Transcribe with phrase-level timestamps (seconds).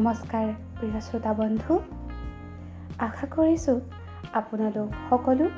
[0.00, 0.46] নমস্কাৰ
[0.76, 1.74] প্ৰিয় শ্ৰোতা বন্ধু।
[3.06, 3.74] আশা কৰিছোঁ
[4.40, 5.48] আপোনালোক সকলো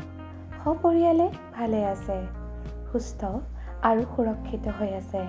[0.63, 1.27] সপৰিয়ালে
[1.57, 2.17] ভালে আছে
[2.89, 3.21] সুস্থ
[3.91, 5.21] আৰু সুৰক্ষিত হৈ আছে।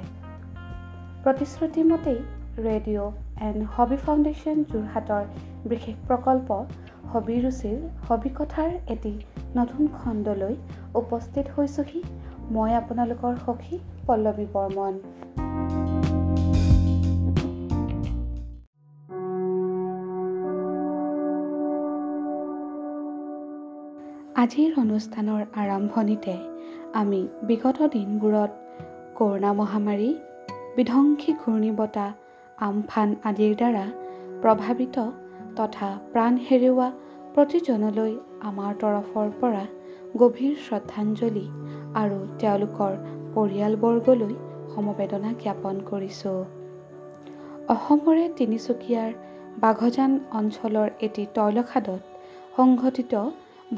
[1.26, 2.20] প্ৰতিশ্ৰুতি মতেই
[2.68, 3.12] ৰেডিঅ'
[3.48, 5.24] এণ্ড হবি ফাউণ্ডেশ্যন যোৰহাটৰ
[5.74, 6.50] বিশেষ প্ৰকল্প
[7.14, 7.78] হবি ৰুচিৰ
[8.08, 9.14] হবি কথাৰ এটি
[9.60, 10.56] নতুন খণ্ডলৈ
[11.02, 12.02] উপস্থিত হৈছোঁহি।
[12.56, 13.78] মই আপোনালোকৰ সখী
[14.08, 14.94] পল্লৱী বৰ্মন।
[24.44, 26.34] আজিৰ অনুষ্ঠানৰ আৰম্ভণিতে
[27.02, 28.52] আমি বিগত দিনবোৰত
[29.18, 30.10] কৰোণা মহামাৰী
[30.76, 32.10] বিধ্বংসী ঘূৰ্ণী বতাহ
[32.68, 33.86] আমফান আদিৰ দ্বাৰা
[34.42, 34.98] প্ৰভাৱিত
[35.58, 36.88] তথা প্ৰাণ হেৰুওৱা
[37.36, 38.12] প্ৰতিজনলৈ
[38.50, 39.64] আমাৰ তৰফৰ পৰা
[40.22, 41.46] গভীৰ শ্ৰদ্ধাঞ্জলি
[42.02, 42.92] আৰু তেওঁলোকৰ
[43.36, 44.34] পৰিয়ালবৰ্গলৈ
[44.74, 46.40] সমবেদনা জ্ঞাপন কৰিছোঁ।
[47.76, 49.12] অসমৰে তিনিচুকীয়াৰ
[49.64, 52.02] বাঘজান অঞ্চলৰ এটি তৈলখাদত
[52.58, 53.14] সংঘটিত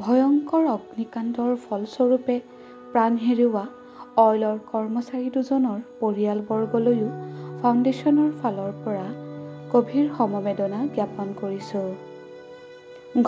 [0.02, 2.34] ভয়ংকৰ অগ্নিকাণ্ডৰ ফলস্বৰূপে
[2.92, 3.64] প্ৰাণ হেৰুওৱা
[4.22, 7.08] অইলৰ কৰ্মচাৰী দুজনৰ পৰিয়ালবৰ্গলৈও
[7.60, 9.06] ফাউণ্ডেশ্যনৰ ফালৰ পৰা
[9.72, 11.88] গভীৰ সমবেদনা জ্ঞাপন কৰিছোঁ।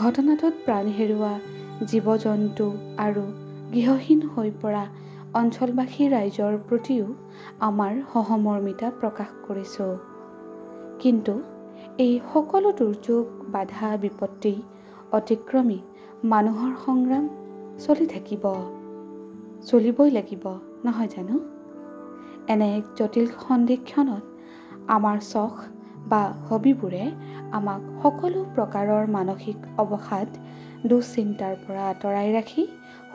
[0.03, 1.35] ঘটনাটোত প্ৰাণ হেৰুওৱা
[1.91, 2.67] জীৱ জন্তু
[3.07, 3.25] আৰু
[3.73, 4.85] গৃহহীন হৈ পৰা
[5.41, 7.07] অঞ্চলবাসী ৰাইজৰ প্ৰতিও
[7.69, 9.93] আমাৰ সহমৰ্মিতা প্ৰকাশ কৰিছোঁ।
[11.03, 11.35] কিন্তু
[12.05, 13.25] এই সকলো দুৰ্যোগ
[13.55, 14.55] বাধা বিপত্তি
[15.19, 15.79] অতিক্ৰমী
[16.25, 17.29] মানুহৰ সংগ্ৰাম
[17.79, 18.45] চলি থাকিব।
[19.67, 20.49] চলিবই লাগিব
[20.85, 21.39] নহয় জানো?
[22.49, 24.25] এনে এক জটিল সন্ধিক্ষণত
[24.89, 25.53] আমাৰ চখ
[26.09, 27.11] বা হবিবোৰে
[27.53, 30.29] আমাক সকলো প্ৰকাৰৰ মানসিক অৱসাদ
[30.87, 32.67] দুশ্চিন্তাৰ পৰা আঁতৰাই ৰাখি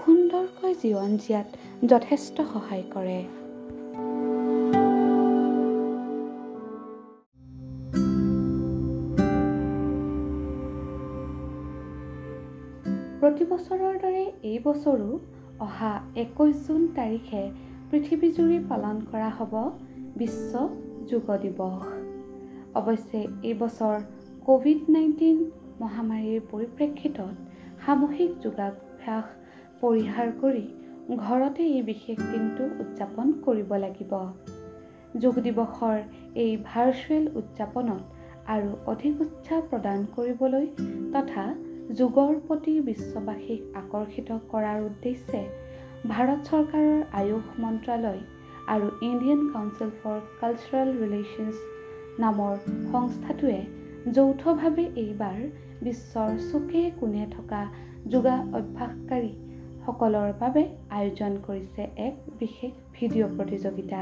[0.05, 1.47] সুন্দৰকৈ জীৱন জীয়াত
[1.87, 3.42] যথেষ্ট সহায় কৰে।
[13.23, 15.19] প্ৰতি বছৰৰ দৰে এই বছৰো
[15.65, 17.43] অহা একৈছ জুন তাৰিখে
[17.91, 19.53] পৃথিৱীজুৰি পালন কৰা হ'ব
[20.17, 20.63] বিশ্ব
[21.11, 21.85] যোগ দিৱস।
[22.75, 23.95] অৱশ্যে এই বছৰ
[24.45, 25.39] ক'ভিড নাইণ্টিন
[25.79, 27.33] মহামাৰীৰ পৰিপ্ৰেক্ষিতত
[27.85, 29.25] সামূহিক যোগাভ্যাস
[29.81, 30.65] পৰিহাৰ কৰি
[31.17, 34.13] ঘৰতে এই বিশেষ দিনটো উদযাপন কৰিব লাগিব।
[35.21, 35.97] যোগ দিৱসৰ
[36.35, 38.01] এই ভাৰ্চুৱেল উদযাপনত
[38.47, 40.65] আৰু অধিক উৎসাহ প্ৰদান কৰিবলৈ
[41.13, 41.45] তথা
[41.99, 45.41] যোগৰ প্ৰতি বিশ্ববাসীক আকৰ্ষিত কৰাৰ উদ্দেশ্যে
[46.11, 48.21] ভাৰত চৰকাৰৰ আয়ুস মন্ত্ৰালয়
[48.67, 51.57] আৰু Indian Council for Cultural Relations
[52.23, 52.55] নামৰ
[52.93, 53.59] সংস্থাটোৱে
[54.15, 55.39] যৌথভাৱে এইবাৰ
[55.81, 57.61] বিশ্বৰ চুকে কোণে থকা
[58.15, 60.63] যোগা অভ্যাসকাৰীসকলৰ বাবে
[60.99, 64.01] আয়োজন কৰিছে এক বিশেষ ভিডিঅ' প্ৰতিযোগিতা।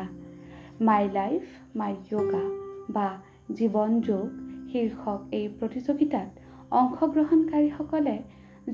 [0.88, 1.44] মাই লাইফ
[1.76, 2.46] মাই য়োগা
[2.96, 3.08] বা
[3.58, 4.28] জীৱন যোগ
[4.70, 6.41] শীৰ্ষক এই প্ৰতিযোগিতাত
[6.80, 8.16] অংশগ্ৰহণকাৰীসকলে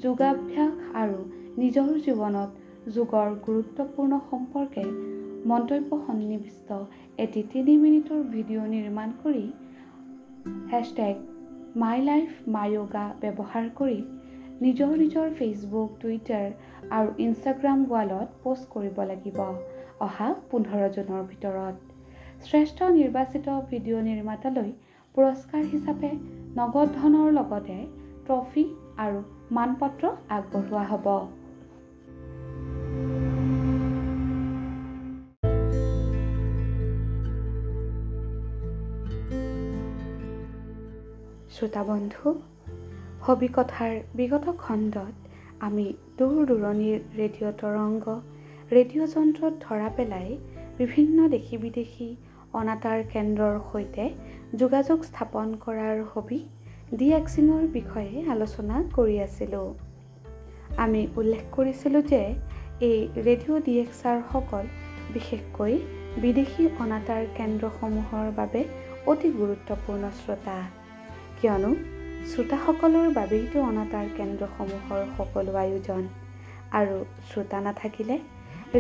[0.02, 1.20] যোগাভ্যাস আৰু
[1.62, 2.52] নিজৰ জীৱনত
[2.96, 4.84] যোগৰ গুৰুত্বপূৰ্ণ সম্পৰ্কে
[5.52, 6.70] মন্তব্য সন্নিৱিষ্ট
[7.26, 9.46] এটি তিনি মিনিটৰ ভিডিঅ' নিৰ্মাণ কৰি
[10.72, 11.16] hashtag
[11.84, 14.00] my life my yoga ব্যৱহাৰ কৰি
[14.62, 16.48] নিজৰ নিজৰ ফেচবুক টুইটাৰ
[16.98, 19.40] আৰু ইনষ্টাগ্ৰাম ৱালত পষ্ট কৰিব লাগিব।
[20.06, 21.76] অহা পোন্ধৰ জুনৰ ভিতৰত।
[22.46, 24.72] শ্ৰেষ্ঠ নিৰ্বাচিত ভিডিঅ' নিৰ্মাতালৈ
[25.16, 26.12] পুৰস্কাৰ হিচাপে
[26.58, 27.78] নগদ ধনৰ লগতে
[28.28, 28.64] ট্ৰফি
[28.98, 29.20] আৰু
[29.52, 30.04] মানপত্ৰ
[30.36, 31.08] আগবঢ়োৱা হ'ব।
[41.54, 42.34] শ্ৰোতা বন্ধু
[43.22, 45.14] হবি কথাৰ বিগত খণ্ডত
[45.60, 45.86] আমি
[46.18, 48.06] দূৰ দূৰণিৰ ৰেডিঅ' তৰংগ
[48.72, 50.30] ৰেডিঅ' যন্ত্ৰত ধৰা পেলাই
[50.78, 52.10] বিভিন্ন দেশী বিদেশী
[52.54, 54.04] অনাতাঁৰ কেন্দ্ৰৰ সৈতে
[54.62, 56.40] যোগাযোগ স্থাপন কৰাৰ হবি
[56.98, 59.68] ডি এক্সিঙৰ বিষয়ে আলোচনা কৰি আছিলোঁ।
[60.78, 62.22] আমি উল্লেখ কৰিছিলোঁ যে
[62.90, 64.66] এই ৰেডিঅ' ডি এক্সাৰসকল
[65.14, 65.74] বিশেষকৈ
[66.24, 68.62] বিদেশী অনাতাঁৰ কেন্দ্ৰসমূহৰ বাবে
[69.12, 70.58] অতি গুৰুত্বপূৰ্ণ শ্ৰোতা।
[71.42, 71.72] কিয়নো
[72.30, 76.04] শ্ৰোতাসকলৰ বাবেইতো অনাতাঁৰ কেন্দ্ৰসমূহৰ সকলো আয়োজন।
[76.80, 76.96] আৰু
[77.30, 78.18] শ্ৰোতা নাথাকিলে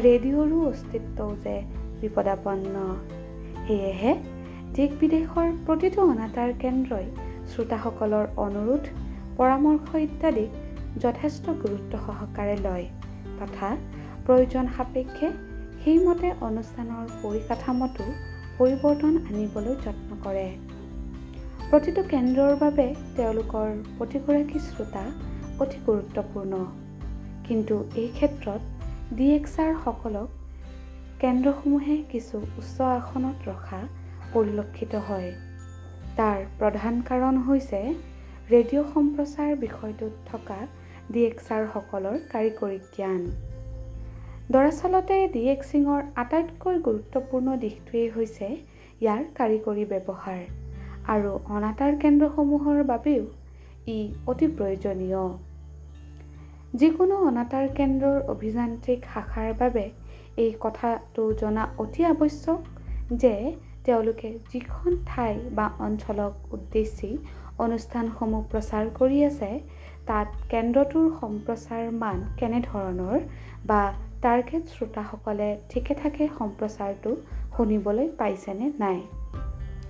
[0.06, 1.56] ৰেডিঅ'ৰো অস্তিত্বও যে
[2.02, 2.76] বিপদাপন্ন।
[3.68, 4.12] সেয়েহে
[4.76, 7.06] দেশ বিদেশৰ প্ৰতিটো অনাতাঁৰ কেন্দ্ৰই
[7.52, 8.86] শ্ৰোতাসকলৰ অনুৰোধ
[9.38, 10.50] পৰামৰ্শ ইত্যাদিক
[11.02, 12.86] যথেষ্ট গুৰুত্ব সহকাৰে লয়
[13.40, 13.70] তথা
[14.26, 15.28] প্ৰয়োজন সাপেক্ষে
[15.84, 18.06] সেইমতে অনুষ্ঠানৰ পৰিকাঠামতো
[18.58, 20.48] পৰিৱৰ্তন আনিবলৈ যত্ন কৰে।
[21.70, 23.68] প্ৰতিটো কেন্দ্ৰৰ বাবে তেওঁলোকৰ
[23.98, 25.06] প্ৰতিগৰাকী শ্ৰোতা
[25.60, 26.54] অতি গুৰুত্বপূৰ্ণ।
[27.48, 28.62] কিন্তু এই ক্ষেত্ৰত
[29.14, 30.37] ডি এক্সাৰসকলক
[31.22, 33.78] কেন্দ্ৰসমূহে কিছু উচ্চ আসনত ৰখা
[34.34, 35.32] পৰিলক্ষিত হয়।
[36.18, 37.80] তাৰ প্ৰধান কাৰণ হৈছে
[38.52, 40.60] ৰেডিঅ' সম্প্ৰচাৰ বিষয়টোত থকা
[41.12, 43.22] ডি এক্সাৰসকলৰ কাৰিকৰী জ্ঞান।
[44.52, 48.48] দৰাচলতে ডি এক্সিঙৰ আটাইতকৈ গুৰুত্বপূৰ্ণ দিশটোৱেই হৈছে
[49.02, 50.42] ইয়াৰ কাৰিকৰী ব্যৱহাৰ
[51.14, 53.24] আৰু অনাতাঁৰ কেন্দ্ৰসমূহৰ বাবেও
[53.88, 53.98] ই
[54.28, 55.24] অতি প্ৰয়োজনীয়।
[56.74, 59.86] যিকোনো অনাতাঁৰ কেন্দ্ৰৰ অভিযান্ত্ৰিক শাখাৰ বাবে
[60.38, 62.62] এই কথাটো জনা অতি আৱশ্যক
[63.14, 63.34] যে
[63.84, 67.12] তেওঁলোকে যিখন ঠাই বা অঞ্চলক উদ্দেশ্যি
[67.58, 69.52] অনুষ্ঠানসমূহ প্ৰচাৰ কৰি আছে
[70.08, 73.20] তাত কেন্দ্ৰটোৰ সম্প্ৰচাৰ মান কেনেধৰণৰ
[73.66, 73.82] বা
[74.22, 77.12] টাৰ্গেট শ্ৰোতাসকলে ঠিকে ঠাকে সম্প্ৰচাৰটো
[77.58, 79.00] শুনিবলৈ পাইছেনে নাই?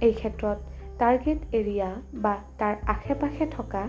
[0.02, 0.58] এই ক্ষেত্ৰত
[1.00, 3.84] টাৰ্গেট এৰিয়া বা তাৰ আশে পাশে থকা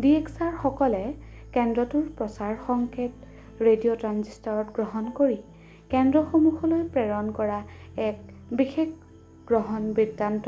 [0.00, 1.04] ডি এক্সাৰসকলে
[1.52, 3.12] কেন্দ্ৰটোৰ প্ৰচাৰ সংকেত
[3.62, 5.38] ৰেডিঅ' ট্ৰাঞ্জিষ্টাৰত গ্ৰহণ কৰি
[5.92, 7.58] কেন্দ্ৰসমূহলৈ প্ৰেৰণ কৰা
[8.08, 8.18] এক
[8.58, 8.88] বিশেষ
[9.48, 10.46] গ্ৰহণ বৃত্তান্ত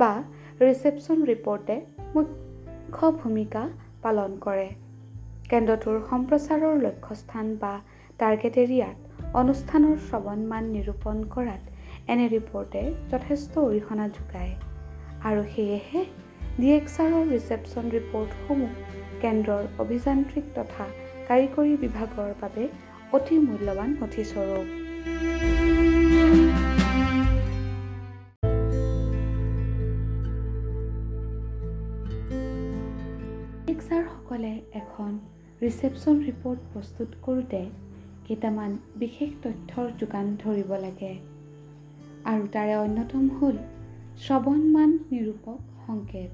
[0.00, 0.12] বা
[0.60, 1.76] ৰিচেপশ্যন ৰিপৰ্টে
[2.14, 3.62] মুখ্য ভূমিকা
[4.02, 4.68] পালন কৰে।
[5.50, 7.72] কেন্দ্ৰটোৰ সম্প্ৰচাৰৰ লক্ষ্যস্থান বা
[8.18, 8.96] টাৰ্গেট এৰিয়াত
[9.42, 11.62] অনুষ্ঠানৰ শ্ৰৱণমান নিৰূপণ কৰাত
[12.12, 12.82] এনে ৰিপৰ্টে
[13.12, 14.52] যথেষ্ট অৰিহণা যোগায়।
[15.28, 16.02] আৰু সেয়েহে
[16.60, 18.72] ডি এক্সাৰৰ ৰিচেপশ্যন ৰিপৰ্টসমূহ
[19.22, 20.84] কেন্দ্ৰৰ অভিযান্ত্ৰিক তথা
[21.28, 22.64] কাৰিকৰী বিভাগৰ বাবে
[23.12, 24.66] অতি মূল্যৱান নথিস্বৰূপ
[33.72, 35.10] এক্সাৰসকলে এখন
[35.62, 37.62] ৰিচেপশ্যন ৰিপৰ্ট প্ৰস্তুত কৰোঁতে
[38.26, 41.12] কেইটামান বিশেষ তথ্যৰ যোগান ধৰিব লাগে।
[42.24, 43.56] আৰু তাৰে অন্যতম হ'ল
[44.24, 46.30] শ্ৰৱণমান নিৰূপক সংকেত।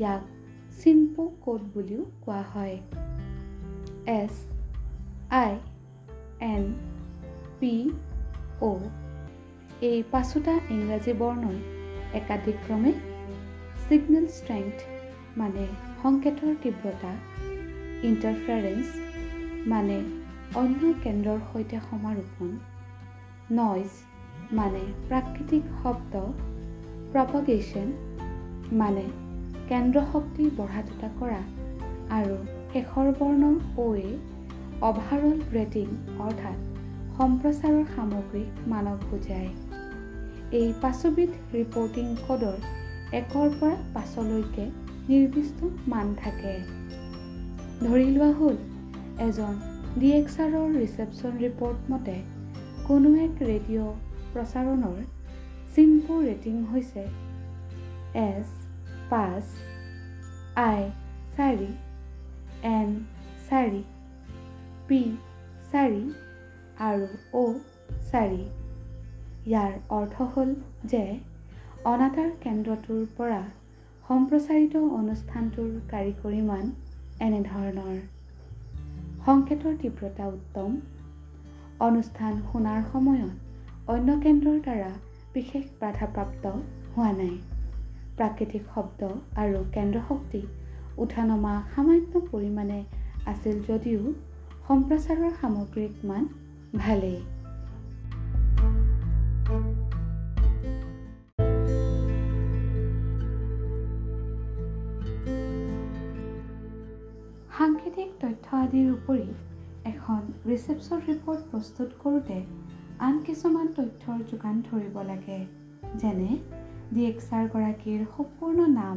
[0.00, 0.22] ইয়াক
[0.82, 2.76] চিম্পু কোড বুলিও কোৱা হয়।
[4.06, 4.34] S
[5.30, 5.52] I
[6.40, 6.62] N
[7.60, 7.72] P
[8.62, 8.90] O'
[9.82, 11.58] এই পাঁচোটা ইংৰাজী বৰ্ণই
[12.14, 12.92] একাধিক্ৰমে
[13.82, 14.76] ছিগনেল ষ্ট্ৰেংথ
[15.38, 15.64] মানে
[16.02, 17.12] সংকেতৰ তীব্ৰতা
[18.02, 18.86] ইণ্টাৰফাৰেঞ্চ
[19.66, 19.98] মানে
[20.54, 22.50] অন্য কেন্দ্ৰৰ সৈতে সমাৰোপণ
[23.52, 23.92] নইজ
[24.52, 26.24] মানে প্ৰাকৃতিক শব্দ
[27.12, 27.88] প্ৰপগেশ্যন
[28.74, 29.04] মানে
[29.68, 31.42] কেন্দ্ৰ শক্তি বঢ়া দুটা কৰা
[32.16, 32.36] আৰু
[32.72, 33.42] শেষৰ বৰ্ণ
[33.78, 34.10] অ'য়ে
[34.88, 35.88] অভাৰঅল ৰেটিং
[36.26, 36.58] অৰ্থাৎ
[37.16, 39.50] সম্প্ৰচাৰৰ সামগ্ৰিক মানক বুজায়।
[40.60, 42.56] এই পাঁচবিধ ৰিপৰ্টিং কোডৰ
[43.18, 44.64] একৰ পৰা পাঁচলৈকে
[45.10, 45.58] নিৰ্দিষ্ট
[45.92, 46.54] মান থাকে।
[47.84, 48.56] ধৰি লোৱা হ'ল
[49.26, 49.54] এজন
[50.00, 52.16] ডি এক্সাৰৰ ৰিচেপশ্যন ৰিপৰ্ট মতে
[52.88, 53.94] কোনো এক ৰেডিঅ'
[54.32, 54.98] প্ৰচাৰণৰ
[55.74, 57.02] চিম্পু ৰেটিং হৈছে
[58.24, 58.48] এছ
[59.10, 59.44] পাঁচ
[60.66, 60.82] আই
[61.36, 61.72] চাৰি
[62.76, 62.88] এন
[63.48, 63.82] চাৰি।
[64.90, 64.98] পি
[65.72, 65.98] চাৰি
[66.78, 67.58] আৰু অ'
[68.10, 68.38] চাৰি
[69.46, 70.54] ইয়াৰ অৰ্থ হ'ল
[70.84, 71.02] যে
[71.84, 73.42] অনাতাঁৰ কেন্দ্ৰটোৰ পৰা
[74.08, 76.72] সম্প্ৰচাৰিত অনুষ্ঠানটোৰ কাৰিকৰী মান
[77.20, 78.00] এনেধৰণৰ।
[79.26, 80.80] সংকেতৰ তীব্ৰতা উত্তম।
[81.80, 83.30] অনুষ্ঠান শুনাৰ সময়ত
[83.86, 84.90] অন্য কেন্দ্ৰৰ দ্বাৰা
[85.34, 86.46] বিশেষ বাধাপ্ৰাপ্ত
[86.96, 87.38] হোৱা নাই।
[88.16, 90.42] প্ৰাকৃতিক শব্দ আৰু কেন্দ্ৰ শক্তি
[90.98, 92.84] উঠা নমা সামান্য পৰিমাণে
[93.26, 94.12] আছিল যদিও
[94.70, 96.26] সম্প্ৰচাৰৰ সামগ্ৰিক মান
[96.80, 97.16] ভালেই।
[107.54, 109.26] সাংকেতিক তথ্য আদিৰ উপৰি
[109.92, 112.38] এখন ৰিচেপশ্যন ৰিপৰ্ট প্ৰস্তুত কৰোঁতে
[113.08, 115.40] আন কিছুমান তথ্যৰ যোগান ধৰিব লাগে
[116.00, 116.30] যেনে
[116.94, 118.96] ডি এক্সাৰগৰাকীৰ সম্পূৰ্ণ নাম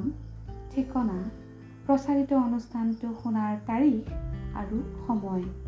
[0.72, 1.20] ঠিকনা
[1.88, 4.04] প্ৰচাৰিত অনুষ্ঠানটো শুনাৰ তাৰিখ
[4.62, 5.63] আৰু সময়।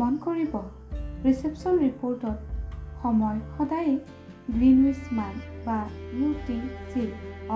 [0.00, 0.54] মন কৰিব।
[1.26, 2.38] ৰিচেপশ্যন ৰিপৰ্টত
[3.02, 3.92] সময় সদায়
[4.56, 5.76] গ্ৰীণউইচ মান বা
[6.16, 6.56] ইউ টি
[6.90, 7.04] চি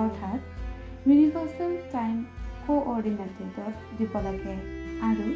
[0.03, 0.39] অৰ্থাৎ
[1.09, 2.15] ইউনিভাৰ্চেল টাইম
[2.67, 4.57] কোঅৰ্ডিনেটেডত দিব লাগে।
[5.09, 5.27] আৰু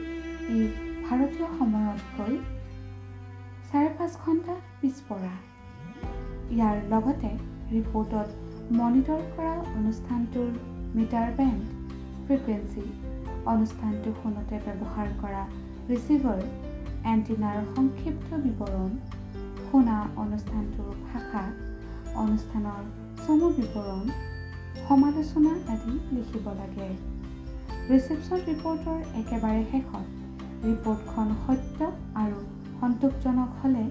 [0.56, 0.60] ই
[1.04, 2.32] ভাৰতীয় সময়তকৈ
[3.68, 5.34] চাৰে পাঁচ ঘণ্টা পিছপৰা।
[6.56, 7.30] ইয়াৰ লগতে
[7.74, 8.28] ৰিপৰ্টত
[8.80, 10.50] মনিটৰ কৰা অনুষ্ঠানটোৰ
[10.96, 11.62] মিটাৰ বেণ্ড
[12.24, 12.84] ফ্ৰিকুৱেঞ্চি
[13.54, 15.42] অনুষ্ঠানটো শুনোতে ব্যৱহাৰ কৰা
[15.90, 16.40] ৰিচিভাৰ
[17.12, 18.90] এণ্টিনাৰ সংক্ষিপ্ত বিৱৰণ
[19.70, 21.42] শুনা অনুষ্ঠানটোৰ ভাষা
[22.22, 22.82] অনুষ্ঠানৰ
[23.24, 24.04] চমু বিৱৰণ
[24.88, 26.88] সমালোচনা আদি লিখিব লাগে।
[27.90, 30.06] ৰিচেপশ্যন ৰিপৰ্টৰ একেবাৰে শেষত
[30.66, 31.90] ৰিপৰ্টখন সত্য
[32.22, 32.38] আৰু
[32.80, 33.84] সন্তোষজনক হ'লে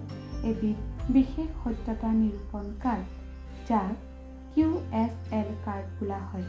[0.51, 0.77] এবিধ
[1.17, 3.05] বিশেষ সত্যতা নিৰূপণ কাৰ্ড
[3.69, 3.95] যাক
[4.55, 4.69] কিউ
[5.03, 6.47] এছ এল কাৰ্ড বোলা হয়।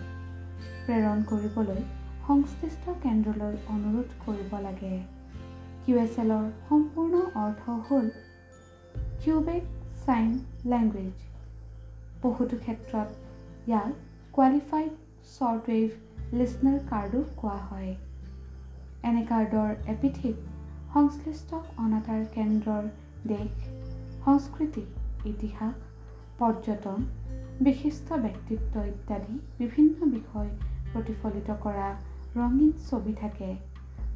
[0.86, 1.82] প্ৰেৰণ কৰিবলৈ
[2.26, 4.94] সংশ্লিষ্ট কেন্দ্ৰলৈ অনুৰোধ কৰিব লাগে।
[5.86, 8.06] কিউ এছ এলৰ সম্পূৰ্ণ অৰ্থ হ'ল
[9.24, 9.64] কিউবেক
[10.06, 10.30] চাইন
[10.66, 11.26] লেংগুৱেজ
[12.22, 13.08] বহুতো ক্ষেত্ৰত
[13.68, 13.92] ইয়াক
[14.32, 14.94] কোৱালিফাইড
[15.32, 17.92] শ্বৰ্ট ৱেভ লিচনাৰ কাৰ্ডো কোৱা হয়।
[19.02, 20.36] এনে কাৰ্ডৰ এপিঠিত
[20.94, 22.84] সংশ্লিষ্ট অনাতাঁৰ কেন্দ্ৰৰ
[23.26, 23.68] দেশ
[24.24, 24.84] সংস্কৃতি
[25.26, 25.74] ইতিহাস
[26.38, 27.08] পৰ্যটন
[27.60, 30.50] বিশিষ্ট ব্যক্তিত্ব ইত্যাদি বিভিন্ন বিষয়
[30.92, 31.88] প্ৰতিফলিত কৰা
[32.36, 33.56] ৰঙীন ছবি থাকে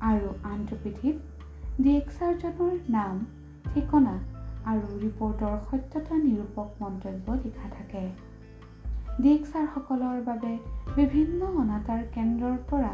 [0.06, 1.38] আৰু আনটো পিঠিত
[1.82, 3.18] ডিএক্সাৰজনৰ নাম
[3.75, 4.12] ঠিকনা
[4.70, 8.00] আৰু ৰিপৰ্টৰ সত্যতা নিৰূপক মন্তব্য লিখা থাকে।
[9.20, 10.50] ডিএক্সাৰসকলৰ বাবে
[10.97, 12.90] বিভিন্ন অনাতাঁৰ কেন্দ্ৰৰ পৰা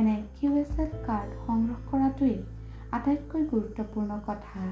[0.00, 2.38] এনে কিউ এছ এল কাৰ্ড সংগ্ৰহ কৰাটোৱেই
[2.92, 4.62] আটাইতকৈ গুৰুত্বপূৰ্ণ কথা।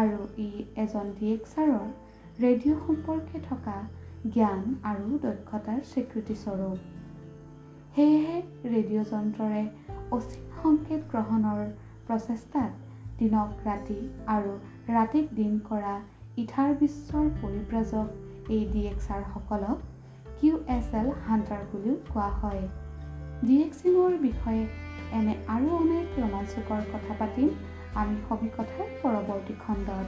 [0.00, 1.86] আৰু ই এজন ডিএক্সাৰৰ
[2.42, 3.78] ৰেডিঅ' সম্পৰ্কে থকা
[4.34, 6.78] জ্ঞান আৰু দক্ষতাৰ স্বীকৃতিস্বৰূপ
[7.94, 8.38] সেয়েহে
[8.74, 9.64] ৰেডিঅ' যন্ত্ৰৰে
[10.10, 11.64] অচিন সংকেত গ্ৰহণৰ
[12.06, 12.70] প্ৰচেষ্টাত
[13.18, 13.98] দিনক ৰাতি
[14.34, 14.52] আৰু
[14.96, 15.94] ৰাতিক দিন কৰা
[16.42, 18.08] ইথাৰ বিশ্বৰ পৰিব্ৰাজক
[18.54, 19.78] এই ডি এক্সাৰসকলক
[20.38, 22.64] কিউ এছ এল হাণ্টাৰ বুলিও কোৱা হয়।
[23.46, 24.62] ডি এক্সিঙৰ বিষয়ে
[25.18, 27.48] এনে আৰু অনেক ৰোমাঞ্চকৰ কথা পাতিম
[28.00, 30.06] আমি সবি কথাৰ পৰৱৰ্তী খণ্ডত।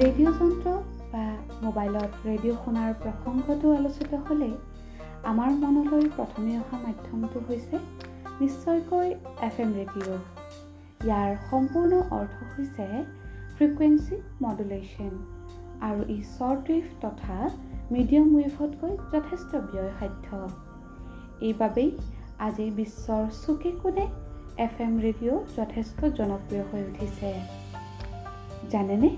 [0.00, 0.68] ৰেডিঅ' যন্ত্ৰ
[1.62, 4.50] মোবাইলত ৰেডিঅ' শুনাৰ প্ৰসংগটো আলোচিত হ'লে
[5.30, 7.76] আমাৰ মনলৈ প্ৰথমে অহা মাধ্যমটো হৈছে
[8.40, 9.08] নিশ্চয়কৈ
[9.48, 10.18] এফ এম ৰেডিঅ'
[11.06, 12.86] ইয়াৰ সম্পূৰ্ণ অৰ্থ হৈছে
[13.56, 15.12] ফ্ৰিকুৱেঞ্চি মডুলেশ্যন
[15.88, 17.36] আৰু ই শ্বৰ্ট ৱেভ তথা
[17.90, 20.28] মিডিয়াম ৱেভতকৈ যথেষ্ট ব্যয়সাধ্য
[21.48, 21.90] এইবাবেই
[22.46, 24.06] আজি বিশ্বৰ চুকে কোণে
[24.66, 27.30] এফ এম ৰেডিঅ' যথেষ্ট জনপ্ৰিয় হৈ উঠিছে।
[28.70, 29.10] জানেনে?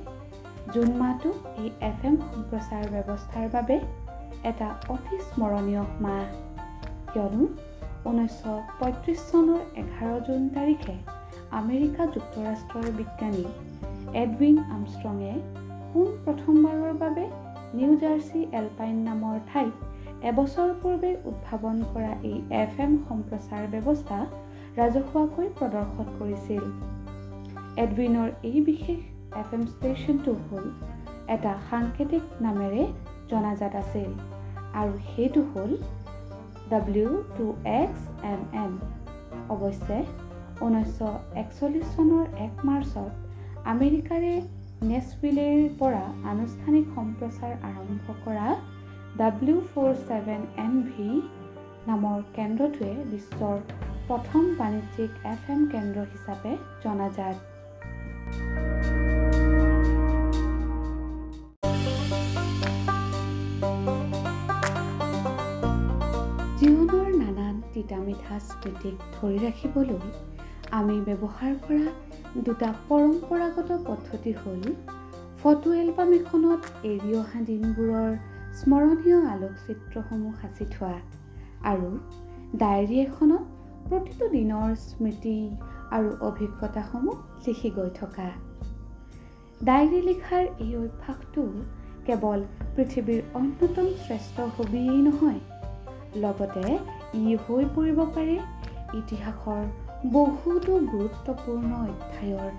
[0.75, 1.31] জুন মাহটো
[1.63, 3.77] এই এফ এম সম্প্ৰচাৰ ব্যৱস্থাৰ বাবে
[4.51, 6.25] এটা অতি স্মৰণীয় মাহ।
[7.13, 7.43] কিয়নো
[8.09, 8.43] ঊনৈছশ
[8.79, 10.95] পঁয়ত্ৰিছ চনৰ এঘাৰ জুন তাৰিখে
[11.61, 13.45] আমেৰিকা যুক্তৰাষ্ট্ৰৰ বিজ্ঞানী
[14.23, 15.33] এডৱিন আমষ্ট্ৰঙে
[15.93, 17.25] পোনপ্ৰথমবাৰৰ বাবে
[17.77, 19.75] নিউ জাৰ্চি এলপাইন নামৰ ঠাইত
[20.29, 24.19] এবছৰ পূৰ্বে উদ্ভাৱন কৰা এই এফ এম সম্প্ৰচাৰ ব্যৱস্থা
[24.79, 26.63] ৰাজহুৱাকৈ প্ৰদৰ্শন কৰিছিল।
[27.85, 28.99] এডৱিনৰ এই বিশেষ
[29.41, 30.67] এফ এম ষ্টেচনটো হ'ল
[31.35, 32.83] এটা সাংকেতিক নামেৰে
[33.31, 34.11] জনাজাত আছিল
[34.81, 35.73] আৰু সেইটো হ'ল
[36.71, 38.03] W two X
[38.33, 38.73] M M
[39.55, 39.99] অৱশ্যে
[40.61, 41.01] ঊনৈছশ
[41.43, 43.13] একচল্লিছ চনৰ এক মাৰ্চত
[43.73, 44.33] আমেৰিকাৰে
[44.83, 48.49] নেছভিলেৰ পৰা আনুষ্ঠানিক সম্প্ৰচাৰ আৰম্ভ কৰা
[49.17, 51.09] W four seven N V
[51.87, 53.57] নামৰ কেন্দ্ৰটোৱে বিশ্বৰ
[54.09, 56.53] প্ৰথম বাণিজ্যিক এফ এম কেন্দ্ৰ হিচাপে
[56.85, 57.37] জনাজাত।
[67.87, 69.99] তিতা মিঠা স্মৃতিক ধৰি ৰাখিবলৈ
[70.71, 71.91] আমি ব্যৱহাৰ কৰা
[72.47, 74.63] দুটা পৰম্পৰাগত পদ্ধতি হ'ল
[75.43, 78.11] ফটো এলবাম এখনত এৰি অহা দিনবোৰৰ
[78.59, 80.99] স্মৰণীয় আলোকচিত্ৰসমূহ সাঁচি থোৱা
[81.73, 81.91] আৰু
[82.59, 83.43] ডায়েৰী এখনত
[83.89, 85.39] প্ৰতিটো দিনৰ স্মৃতি
[85.91, 87.17] আৰু অভিজ্ঞতাসমূহ
[87.47, 88.29] লিখি গৈ থকা।
[89.65, 91.43] ডায়েৰী লিখাৰ এই অভ্যাসটো
[92.07, 92.41] কেৱল
[92.77, 95.41] পৃথিৱীৰ অন্যতম শ্ৰেষ্ঠ হবিয়েই নহয়
[96.23, 98.37] লগতে ই হৈ পৰিব পাৰে।
[98.95, 99.65] ইতিহাসৰ
[100.13, 102.51] বহুতো গুৰুত্বপূৰ্ণ অধ্যায়ৰ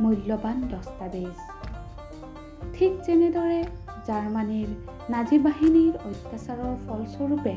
[0.00, 1.36] মূল্যৱান দস্তাবেজ।
[2.74, 3.60] ঠিক যেনেদৰে
[4.06, 4.68] জাৰ্মানীৰ
[5.10, 7.54] নাজী বাহিনীৰ অত্যাচাৰৰ ফলস্বৰূপে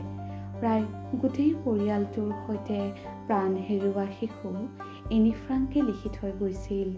[0.60, 0.84] প্ৰায়
[1.22, 2.80] গোটেই পৰিয়ালটোৰ সৈতে
[3.28, 4.50] প্ৰাণ হেৰুওৱা শিশু
[5.16, 6.90] এনি ফ্ৰাংকে লিখি থৈ গৈছিল।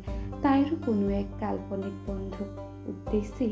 [0.42, 2.50] তাইৰো কোনো এক কাল্পনিক বন্ধুক
[2.90, 3.50] উদ্দেশ্যি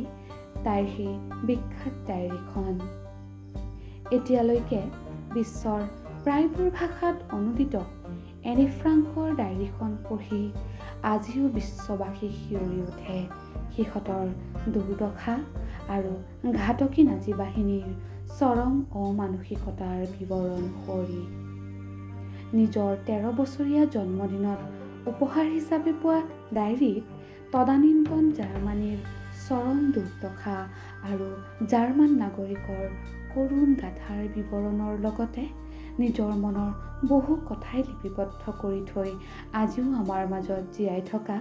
[0.64, 1.14] তাইৰ সেই
[1.44, 2.74] বিখ্যাত ডায়েৰীখন।
[4.12, 4.82] এতিয়ালৈকে
[5.34, 5.82] বিশ্বৰ
[6.24, 7.76] প্ৰায়বোৰ ভাষাত অনুদিত।
[8.44, 10.42] এনি ফ্ৰাংকৰ ডায়েৰীখন পঢ়ি
[11.04, 13.18] আজিও বিশ্ববাসী শিয়ৰি উঠে।
[13.74, 14.26] সিহঁতৰ
[14.74, 15.36] দুৰ্দশা
[15.90, 16.12] আৰু
[16.54, 17.88] ঘাতকী নাজী বাহিনীৰ
[18.40, 18.74] চৰম
[19.04, 21.22] অমানসিকতাৰ বিৱৰণ কৰি
[22.54, 24.60] নিজৰ তেৰ বছৰীয়া জন্মদিনত
[25.10, 26.20] উপহাৰ হিচাপে পোৱা
[26.54, 27.04] ডায়েৰীত
[27.52, 29.00] তদানীন্তন জাৰ্মানীৰ
[29.48, 30.58] চৰম দুৰ্দশা
[31.12, 31.28] আৰু
[31.68, 32.86] জাৰ্মান নাগৰিকৰ
[33.34, 35.44] কৰুণ গাথাৰ বিৱৰণৰ লগতে
[36.00, 36.70] নিজৰ মনৰ
[37.08, 39.10] বহু কথাই লিপিবদ্ধ কৰি থৈ
[39.54, 41.38] আজিও আমাৰ মাজত জীয়াই থকা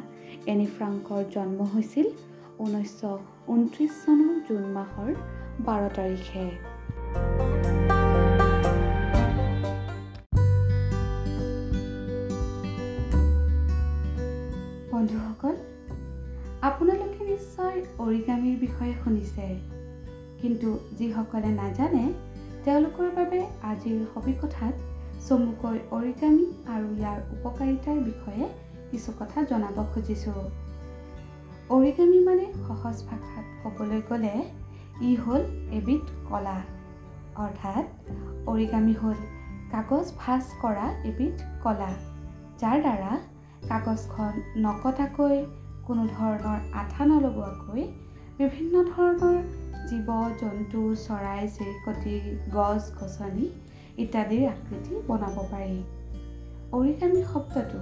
[0.47, 2.07] এনি ফ্ৰাংকৰ জন্ম হৈছিল
[2.59, 3.03] ঊনৈছশ
[3.49, 5.11] ঊনত্ৰিছ চনৰ জুন মাহৰ
[5.67, 6.45] বাৰ তাৰিখে।
[14.93, 15.55] বন্ধুসকল
[16.69, 19.47] আপোনালোকে নিশ্চয় অৰিগামীৰ বিষয়ে শুনিছে।
[20.43, 22.05] কিন্তু যিসকলে নাজানে
[22.69, 24.75] তেওঁলোকৰ বাবে আজিৰ সবিকথাত
[25.27, 28.45] চমুকৈ অৰিগামী আৰু ইয়াৰ উপকাৰিতাৰ বিষয়ে
[28.91, 30.43] কিছু কথা জনাব খুজিছোঁ।
[31.77, 34.35] অৰিগামী মানে সহজ ভাষাত ক'বলৈ গ'লে
[35.03, 35.43] ই হ'ল
[35.79, 36.57] এবিধ কলা।
[37.45, 37.85] অৰ্থাৎ
[38.53, 39.19] অৰিগামী হ'ল
[39.73, 41.91] কাগজ ভাজ কৰা এবিধ কলা
[42.61, 43.13] যাৰ দ্বাৰা
[43.69, 44.33] কাগজখন
[44.67, 45.37] নকটাকৈ
[45.87, 47.83] কোনো ধৰণৰ আঠা নলগোৱাকৈ
[48.39, 49.37] বিভিন্ন ধৰণৰ
[49.89, 50.09] জীৱ
[50.41, 52.15] জন্তু চৰাই চিৰিকটি
[52.55, 53.45] গছ গছনি
[54.03, 55.79] ইত্যাদিৰ আকৃতি বনাব পাৰি।
[56.73, 57.81] অৰিগামী শব্দটো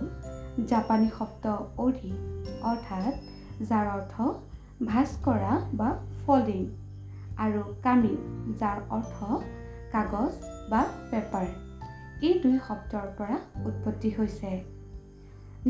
[0.67, 1.45] জাপানী শব্দ
[1.85, 2.13] অৰি
[2.63, 3.15] অৰ্থাৎ
[3.69, 4.15] যাৰ অৰ্থ
[4.87, 5.91] ভাজ কৰা বা
[6.27, 6.63] ফলিং
[7.45, 8.15] আৰু কামি
[8.61, 9.15] যাৰ অৰ্থ
[9.93, 10.33] কাগজ
[10.71, 11.47] বা পেপাৰ।
[12.27, 14.51] এই দুই শব্দৰ পৰা উৎপত্তি হৈছে।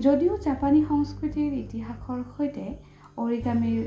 [0.00, 2.66] যদিও জাপানী সংস্কৃতিৰ ইতিহাসৰ সৈতে
[3.16, 3.82] অৰিগামীৰ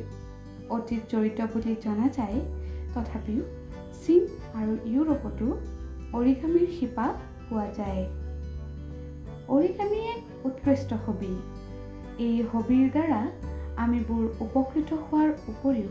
[0.69, 2.39] অতীত জড়িত বুলি জনা যায়।
[2.95, 3.43] তথাপিও
[4.05, 4.21] চীন
[4.53, 5.47] আৰু ইউৰোপতো
[6.13, 7.07] অৰিগামীৰ শিপা
[7.49, 8.03] পোৱা যায়।
[9.47, 11.33] অৰিগামী এক উৎকৃষ্ট হবি।
[12.19, 13.21] এই হবিৰ দ্বাৰা
[13.77, 15.89] আমিবোৰ উপকৃত হোৱাৰ উপৰিও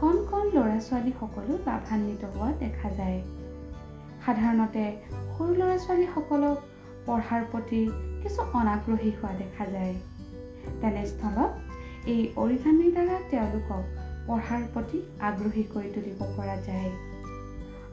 [0.00, 3.22] কণ কণ ল'ৰা ছোৱালীসকলো লাভান্বিত হোৱা দেখা যায়।
[4.26, 4.84] সাধাৰণতে
[5.38, 6.58] সৰু ল'ৰা ছোৱালীসকলক
[7.06, 7.80] পঢ়াৰ প্ৰতি
[8.22, 9.94] কিছু অনাগ্ৰহী হোৱা দেখা যায়।
[10.80, 11.65] তেনেস্থলত
[12.06, 13.82] এই অৰিগামীৰ দ্বাৰা তেওঁলোকক
[14.26, 16.90] পঢ়াৰ প্ৰতি আগ্ৰহী কৰি তুলিব পৰা যায়।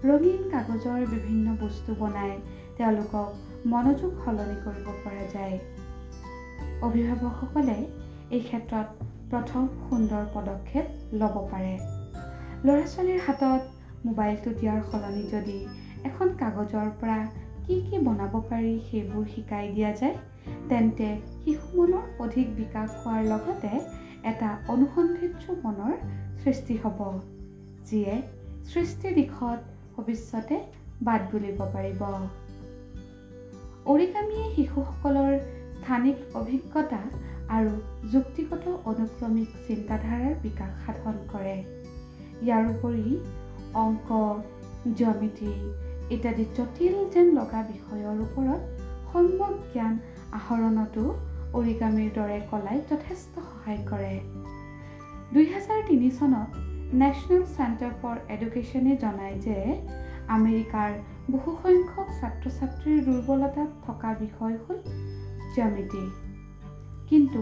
[0.04, 2.34] ৰঙীন কাগজৰ বিভিন্ন বস্তু বনাই
[2.78, 3.30] তেওঁলোকক
[3.66, 5.60] মনোযোগ সলনি কৰিব পৰা যায়।
[6.82, 7.78] অভিভাৱকসকলে
[8.32, 8.88] এই ক্ষেত্ৰত
[9.30, 11.74] প্ৰথম সুন্দৰ পদক্ষেপ ল'ব পাৰে।
[12.66, 13.62] ল'ৰা ছোৱালীৰ হাতত
[14.06, 15.58] মোবাইলটো দিয়াৰ সলনি যদি
[16.04, 17.18] এখন কাগজৰ পৰা
[17.66, 20.16] কি কি বনাব পাৰি সেইবোৰ শিকাই দিয়া যায়
[20.70, 21.10] তেন্তে
[21.46, 23.72] শিশু মনৰ অধিক বিকাশ হোৱাৰ লগতে
[24.32, 25.94] এটা অনুসন্ধিৎসু মনৰ
[26.44, 27.00] সৃষ্টি হ'ব
[27.88, 28.14] যিয়ে
[28.72, 29.60] সৃষ্টিৰ দিশত
[29.96, 30.58] ভৱিষ্যতে
[31.02, 32.02] বাদ বুলিব পাৰিব।
[33.94, 35.34] অৰিকামীয়ে শিশুসকলৰ
[35.78, 37.02] স্থানিক অভিজ্ঞতা
[37.50, 37.74] আৰু
[38.12, 41.56] যুক্তিগত অনুক্ৰমিক চিন্তাধাৰাৰ বিকাশ সাধন কৰে।
[42.46, 43.08] ইয়াৰোপৰি
[43.84, 44.08] অংক
[44.98, 45.52] জ্যামিতি
[46.16, 48.62] ইত্যাদি জটিল যেন লগা বিষয়ৰ ওপৰত
[49.12, 49.94] সম্যক জ্ঞান
[50.38, 51.04] আহৰণতো
[51.58, 54.14] অৰিগামীৰ দৰে কলাই যথেষ্ট সহায় কৰে।
[55.34, 56.50] দুহেজাৰ তিনি চনত
[57.02, 59.58] নেশ্যনেল চেণ্টাৰ ফৰ এডুকেশ্যনে জনায় যে
[60.38, 60.92] আমেৰিকাৰ
[61.34, 64.78] বহুসংখ্যক ছাত্ৰ ছাত্ৰীৰ দুৰ্বলতাত থকা বিষয় হ'ল
[65.56, 66.04] জ্যামিতি।
[67.10, 67.42] কিন্তু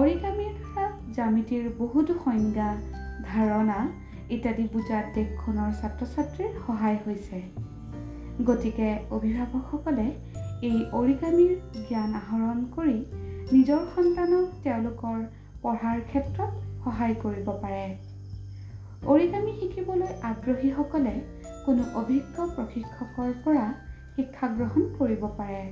[0.00, 0.86] অৰিগামীৰ দ্বাৰা
[1.16, 2.68] জ্যামিতিৰ বহুতো সংজ্ঞা
[3.30, 3.80] ধাৰণা
[4.34, 7.38] ইত্যাদি বুজাত দেশখনৰ ছাত্ৰ ছাত্ৰীৰ সহায় হৈছে।
[8.48, 10.06] গতিকে অভিভাৱকসকলে
[10.68, 11.52] এই অৰিগামীৰ
[11.88, 12.98] জ্ঞান আহৰণ কৰি
[13.52, 15.22] নিজৰ সন্তানক তেওঁলোকৰ
[15.62, 16.50] পঢ়াৰ ক্ষেত্ৰত
[16.82, 17.86] সহায় কৰিব পাৰে।
[19.14, 21.14] অৰিগামী শিকিবলৈ আগ্ৰহীসকলে
[21.64, 23.64] কোনো অভিজ্ঞ প্ৰশিক্ষকৰ পৰা
[24.16, 25.62] শিক্ষা গ্ৰহণ কৰিব পাৰে।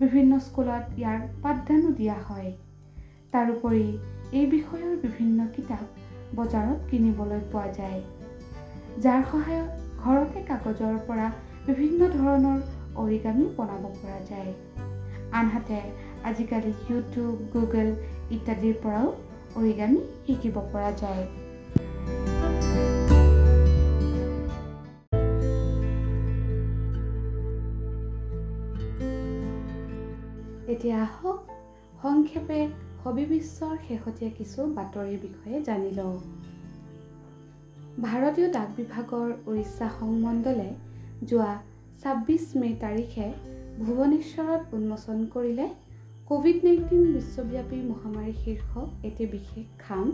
[0.00, 2.50] বিভিন্ন স্কুলত ইয়াৰ পাঠদানো দিয়া হয়।
[3.32, 3.84] তাৰোপৰি
[4.32, 5.86] এই বিষয়ৰ বিভিন্ন কিতাপ
[6.36, 8.00] বজাৰত কিনিবলৈ পোৱা যায়
[9.04, 9.70] যাৰ সহায়ত
[10.04, 11.28] ঘৰতে কাগজৰ পৰা
[11.66, 12.58] বিভিন্ন ধৰণৰ
[12.96, 14.52] অৰিগামী বনাব পৰা যায়।
[15.32, 15.78] আনহাতে
[16.30, 17.88] আজিকালি ইউটিউব গুগল
[18.36, 19.06] ইত্যাদিৰ পৰাও
[19.58, 21.24] অৰিগামী শিকিব পৰা যায়।
[30.72, 31.38] এতিয়া আহক
[32.02, 32.58] সংক্ষেপে
[33.02, 36.16] হবি বিশ্বৰ শেহতীয়া কিছু বাতৰিৰ বিষয়ে জানি লওঁ।
[38.06, 40.68] ভাৰতীয় ডাক বিভাগৰ উৰিষ্যা সংমণ্ডলে
[41.28, 41.52] যোৱা
[42.00, 43.26] ছাব্বিছ মে' তাৰিখে
[43.84, 45.66] ভুৱনেশ্বৰত উন্মোচন কৰিলে
[46.30, 50.06] ক'ভিড নাইণ্টিন বিশ্বব্যাপী মহামাৰী শীৰ্ষক এটি বিশেষ খাম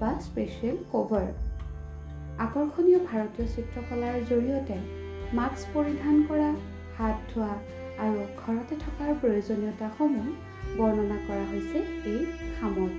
[0.00, 1.28] বা স্পেচিয়েল কভাৰ
[2.46, 4.76] আকৰ্ষণীয় ভাৰতীয় চিত্ৰকলাৰ জৰিয়তে
[5.38, 6.50] মাস্ক পৰিধান কৰা
[6.98, 7.54] হাত ধোৱা
[8.04, 10.26] আৰু ঘৰতে থকাৰ প্ৰয়োজনীয়তাসমূহ
[10.78, 11.78] বৰ্ণনা কৰা হৈছে
[12.12, 12.20] এই
[12.56, 12.92] খামত।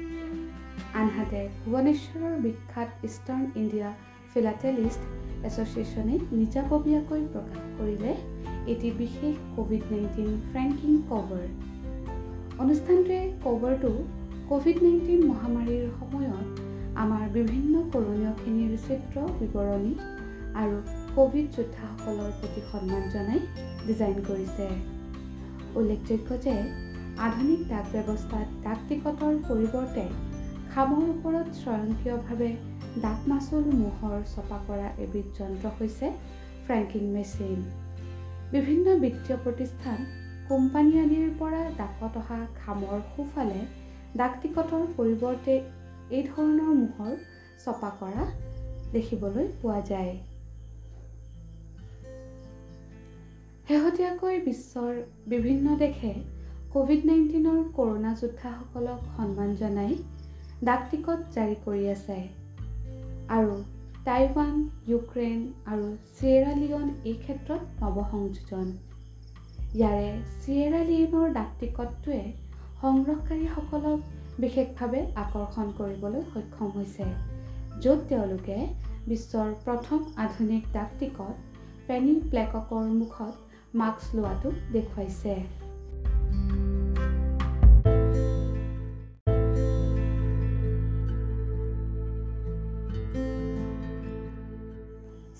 [0.99, 3.89] আনহাতে ভুৱনেশ্বৰৰ বিখ্যাত ইষ্টাৰ্ণ ইণ্ডিয়া
[4.32, 5.04] ফিলাটেলিষ্ট
[5.47, 8.12] এছ'চিয়েশ্যনে নিজাববীয়াকৈ প্ৰকাশ কৰিলে
[8.73, 11.47] এটি বিশেষ ক'ভিড নাইণ্টিন ফ্ৰেংকিং কভাৰ
[12.63, 13.89] অনুষ্ঠানটোৱে কভাৰটো
[14.49, 16.47] ক'ভিড নাইণ্টিন মহামাৰীৰ সময়ত
[17.03, 19.93] আমাৰ বিভিন্ন কৰণীয়খিনিৰ চিত্ৰ বিৱৰণী
[20.61, 20.77] আৰু
[21.17, 23.41] ক'ভিড যোদ্ধাসকলৰ প্ৰতি সন্মান জনাই
[23.87, 24.67] ডিজাইন কৰিছে।
[25.79, 26.55] উল্লেখযোগ্য যে
[27.27, 30.05] আধুনিক ডাক ব্যৱস্থাত ডাক টিকটৰ পৰিৱৰ্তে
[30.71, 32.51] খামৰ ওপৰত স্বয়ংক্ৰিয়ভাৱে
[33.03, 36.07] ডাক মাচুল মোহৰ ছপা কৰা এবিধ যন্ত্ৰ হৈছে
[36.65, 37.59] ফ্ৰেংকিং মেচিন।
[38.53, 39.99] বিভিন্ন বিত্তীয় প্ৰতিষ্ঠান
[40.49, 43.62] কোম্পানী আদিৰ পৰা ডাকত অহা খামৰ সোঁফালে
[44.17, 45.55] ডাক টিকটৰ পৰিৱৰ্তে
[46.12, 47.15] এই ধৰণৰ মোহৰ
[47.63, 48.25] ছপা কৰা
[48.93, 50.13] দেখিবলৈ পোৱা যায়।
[53.67, 54.93] শেহতীয়াকৈ বিশ্বৰ
[55.27, 56.13] বিভিন্ন দেশে
[56.73, 59.95] ক'ভিড নাইণ্টিনৰ কৰোণা যোদ্ধাসকলক সন্মান জনাই
[60.63, 62.19] ডাক টিকট জাৰি কৰি আছে।
[63.29, 63.53] আৰু
[64.05, 64.55] টাইৱান
[64.88, 68.67] ইউক্ৰেইন আৰু চিয়েৰালিয়ন এই ক্ষেত্ৰত নৱসংযোজন।
[69.75, 70.09] ইয়াৰে
[70.41, 72.19] চিয়েৰালিয়নৰ ডাক টিকটটোৱে
[72.81, 73.99] সংগ্ৰহকাৰীসকলক
[74.43, 77.07] বিশেষভাৱে আকৰ্ষণ কৰিবলৈ সক্ষম হৈছে
[77.83, 78.55] য'ত তেওঁলোকে
[79.07, 81.35] বিশ্বৰ প্ৰথম আধুনিক ডাক টিকট
[81.88, 83.33] পেনি প্লেককৰ মুখত
[83.81, 85.35] মাস্ক লোৱাটো দেখুৱাইছে।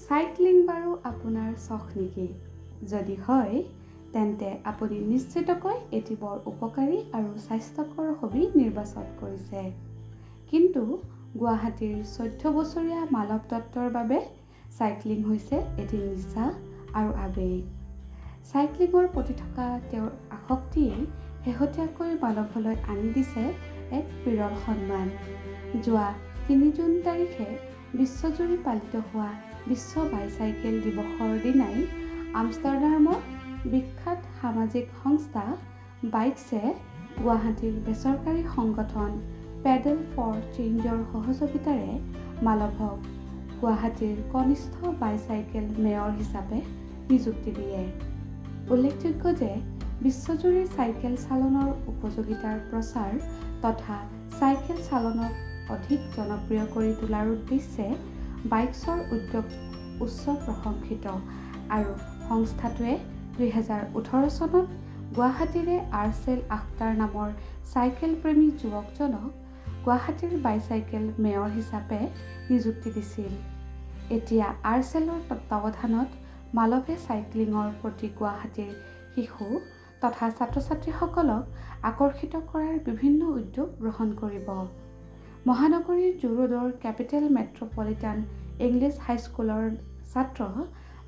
[0.10, 2.28] চাইক্লিং বাৰু আপোনাৰ চখ নেকি?
[2.90, 3.56] যদি হয়
[4.16, 9.62] তেন্তে আপুনি নিশ্চিতকৈ এটি বৰ উপকাৰী আৰু স্বাস্থ্যকৰ হবি নিৰ্বাচন কৰিছে।
[10.52, 10.84] কিন্তু
[11.40, 14.20] গুৱাহাটীৰ চৈধ্য বছৰীয়া মালৱ দত্তৰ বাবে
[14.78, 16.46] চাইক্লিং হৈছে এটি নিচা
[17.00, 17.62] আৰু আৱেগ।
[18.52, 20.96] চাইক্লিঙৰ প্ৰতি থকা তেওঁৰ আসক্তিয়ে
[21.44, 23.44] শেহতীয়াকৈ মানৱলৈ আনি দিছে
[24.00, 25.08] এক বিৰল সন্মান।
[25.86, 26.08] যোৱা
[26.48, 27.48] তিনি জুন তাৰিখে
[28.00, 29.30] বিশ্বজুৰি পালিত হোৱা
[29.70, 31.78] বিশ্ব বাইচাইকেল দিৱসৰ দিনাই
[32.40, 33.22] আমষ্টাৰডামত
[33.72, 35.44] বিখ্যাত সামাজিক সংস্থা
[36.14, 36.60] বাইকছে
[37.18, 39.12] গুৱাহাটীৰ বেচৰকাৰী সংগঠন
[39.64, 41.92] পেডেল ফৰ চেঞ্জৰ সহযোগিতাৰে
[42.48, 42.98] মালভক
[43.62, 46.60] গুৱাহাটীৰ কনিষ্ঠ বাইচাইকেল মেয়ৰ হিচাপে
[47.10, 47.82] নিযুক্তি দিয়ে।
[48.74, 49.52] উল্লেখযোগ্য যে
[50.04, 53.12] বিশ্বজুৰি চাইকেল চালনৰ উপযোগিতাৰ প্ৰচাৰ
[53.64, 53.98] তথা
[54.40, 55.34] চাইকেল চালনক
[55.76, 57.88] অধিক জনপ্ৰিয় কৰি তোলাৰ উদ্দেশ্যে
[58.52, 59.46] বাইকছৰ উদ্যোগ
[60.06, 61.06] উচ্চ প্ৰশংসিত
[61.76, 61.92] আৰু
[62.30, 62.94] সংস্থাটোৱে
[63.38, 64.68] দুহেজাৰ ওঠৰ চনত
[65.16, 67.30] গুৱাহাটীৰে আৰ্চেল আখতাৰ নামৰ
[67.74, 69.32] চাইকেল প্ৰেমী যুৱকজনক
[69.86, 72.00] গুৱাহাটীৰ বাইচাইকেল মেয়ৰ হিচাপে
[72.50, 73.34] নিযুক্তি দিছিল।
[74.18, 76.10] এতিয়া আৰ্চেলৰ তত্বাৱধানত
[76.58, 78.74] মালৱে চাইক্লিঙৰ প্ৰতি গুৱাহাটীৰ
[79.16, 79.46] শিশু
[80.02, 81.44] তথা ছাত্ৰ ছাত্ৰীসকলক
[81.90, 84.48] আকৰ্ষিত কৰাৰ বিভিন্ন উদ্যোগ গ্ৰহণ কৰিব।
[85.50, 88.18] মহানগৰীৰ জুৰোডৰ কেপিটেল মেট্ৰপলিটান
[88.68, 89.66] ইংলিছ হাইস্কুলৰ
[90.12, 90.40] ছাত্ৰ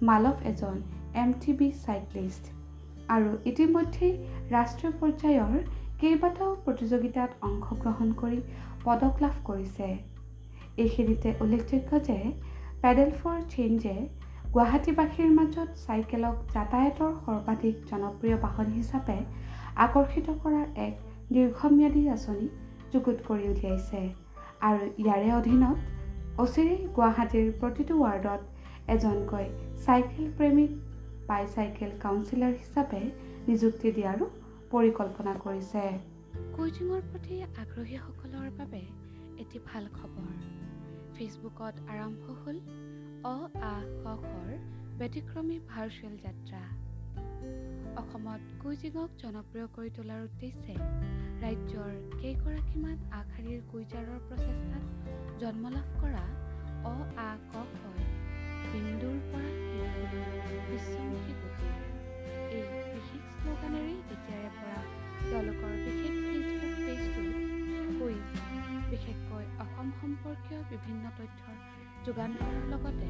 [0.09, 0.77] মালৱ এজন
[1.23, 2.43] এম টি বি চাইক্লিষ্ট
[3.15, 4.13] আৰু ইতিমধ্যেই
[4.55, 5.55] ৰাষ্ট্ৰীয় পৰ্যায়ৰ
[6.01, 8.39] কেইবাটাও প্ৰতিযোগিতাত অংশগ্ৰহণ কৰি
[8.85, 9.87] পদক লাভ কৰিছে।
[10.83, 12.17] এইখিনিতে উল্লেখযোগ্য যে
[12.81, 13.95] পেডেল ফৰ চেঞ্জে
[14.55, 19.17] গুৱাহাটীবাসীৰ মাজত চাইকেলক যাতায়াতৰ সৰ্বাধিক জনপ্ৰিয় বাহন হিচাপে
[19.85, 20.93] আকৰ্ষিত কৰাৰ এক
[21.33, 22.47] দীৰ্ঘম্যাদী আঁচনি
[22.91, 24.01] যুগুত কৰি উলিয়াইছে।
[24.67, 25.77] আৰু ইয়াৰে অধীনত
[26.43, 28.41] অচিৰেই গুৱাহাটীৰ প্ৰতিটো ৱাৰ্ডত
[28.93, 29.45] এজনকৈ
[29.85, 30.71] চাইকেল প্ৰেমিক
[31.27, 33.01] বাইচাইকেল কাউন্সিলৰ হিচাপে
[33.47, 34.25] নিযুক্তি দিয়াৰো
[34.71, 35.83] পৰিকল্পনা কৰিছে।
[36.55, 38.81] কোচিঙৰ প্ৰতি আগ্ৰহীসকলৰ বাবে
[39.43, 40.33] এটি ভাল খবৰ।
[41.17, 42.57] ফেচবুকত আৰম্ভ হ'ল
[43.25, 43.35] অ
[43.67, 44.49] আ ক খৰ
[44.99, 46.61] ব্যতিক্ৰমী ভাৰ্চুৱেল যাত্ৰা।
[48.01, 50.73] অসমত কুইজিঙক জনপ্ৰিয় কৰি তোলাৰ উদ্দেশ্যে
[51.43, 56.25] ৰাজ্যৰ কেইগৰাকীমান আগশাৰীৰ কুইজাৰৰ প্ৰচেষ্টাত জন্ম লাভ কৰা
[56.91, 58.16] অ আ ক খৰ
[58.63, 59.49] বিন্দুৰ পৰা
[60.69, 61.67] বিশ্বমুখী গতি
[62.51, 64.79] এই বিশেষ শ্লোগানেৰে এতিয়াৰে পৰা
[65.21, 67.33] তেওঁলোকৰ বিশেষ ফেচবুক পেজটোত
[67.99, 68.27] কুইজ
[68.91, 71.55] বিশেষকৈ অসম সম্পৰ্কীয় বিভিন্ন তথ্যৰ
[72.05, 73.07] যোগান ধৰাৰ লগতে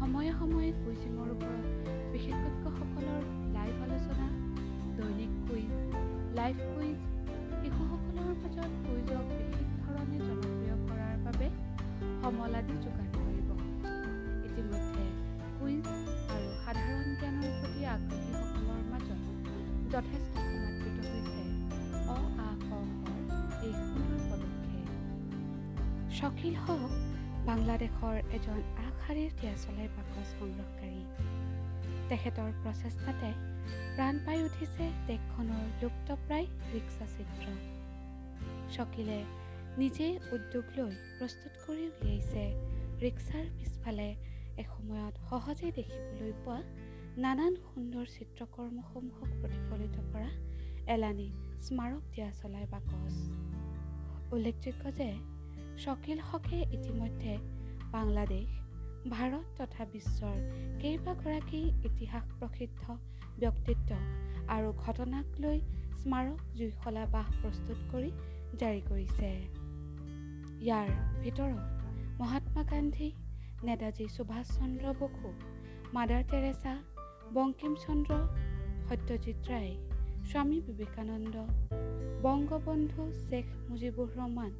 [0.00, 1.64] সময়ে সময়ে কুইজিঙৰ ওপৰত
[2.12, 3.22] বিশেষজ্ঞসকলৰ
[3.56, 4.26] লাইভ আলোচনা
[4.98, 5.72] দৈনিক কুইজ
[6.38, 6.98] লাইভ কুইজ
[7.60, 11.46] শিশুসকলৰ মাজত কুইজক বিশেষ ধৰণে জনপ্ৰিয় কৰাৰ বাবে
[12.22, 13.05] সমল আদি যোগান
[19.92, 21.42] যথেষ্ট সমাদৃত হৈছে।
[22.14, 22.50] অ আ
[23.66, 24.88] এই সুন্দৰ পদক্ষেপ।
[26.18, 26.92] শকিল হওক
[27.46, 31.00] বাংলাদেশৰ এজন আগশাৰীৰ তিয়াচলাই বাকচ সংগ্ৰহকাৰী।
[32.08, 33.30] তেখেতৰ প্ৰচেষ্টাতে
[33.96, 37.46] প্ৰাণ পাই উঠিছে দেশখনৰ লুপ্তপ্ৰায় ৰিক্সা চিত্ৰ।
[38.74, 39.20] শকিলে
[39.78, 42.44] নিজেই উদ্যোগ লৈ প্ৰস্তুত কৰি উলিয়াইছে
[43.04, 44.08] ৰিক্সাৰ পিছফালে
[44.62, 46.60] এসময়ত সহজে দেখিবলৈ পোৱা
[47.24, 50.30] নানান সুন্দৰ চিত্ৰকৰ্মসমূহক প্ৰতিফলিত কৰা
[50.94, 51.24] এলানি
[51.66, 53.14] স্মাৰক দিয়া চলাই বাকচ।
[54.34, 55.06] উল্লেখযোগ্য যে
[55.84, 57.36] শ্বকিল হকে ইতিমধ্যে
[57.94, 58.50] বাংলাদেশ
[59.12, 60.36] ভাৰত তথা বিশ্বৰ
[60.82, 62.82] কেইবাগৰাকী ইতিহাস প্ৰসিদ্ধ
[63.42, 63.90] ব্যক্তিত্ব
[64.56, 65.58] আৰু ঘটনাক লৈ
[66.02, 68.10] স্মাৰক জুইশলা বাহ প্ৰস্তুত কৰি
[68.60, 69.30] জাৰি কৰিছে।
[70.66, 70.88] ইয়াৰ
[71.22, 71.64] ভিতৰত
[72.20, 73.08] Mahatma Gandhi
[73.68, 75.32] Netaji Subhash Chandra Bose
[75.96, 76.74] Mother Teresa
[77.34, 78.12] Bankim Chandra
[78.88, 79.72] Satyajit Ray
[80.28, 81.34] Swami Vivekananda
[82.24, 84.52] Bangabandhu Sheikh Mujibur Rahman